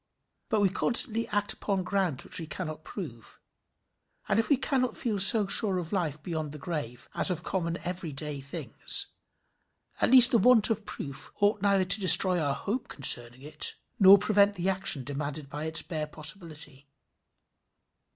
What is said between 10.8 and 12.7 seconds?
proof ought neither to destroy our